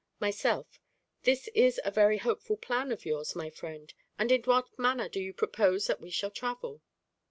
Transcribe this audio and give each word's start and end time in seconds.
Myself 0.19 0.79
This 1.21 1.47
is 1.53 1.79
a 1.85 1.91
very 1.91 2.17
hopeful 2.17 2.57
plan 2.57 2.91
of 2.91 3.05
yours, 3.05 3.35
my 3.35 3.51
friend: 3.51 3.93
and 4.17 4.31
in 4.31 4.41
what 4.45 4.67
manner 4.79 5.07
do 5.07 5.19
you 5.19 5.31
propose 5.31 5.85
that 5.85 6.01
we 6.01 6.09
shall 6.09 6.31
travel? 6.31 6.81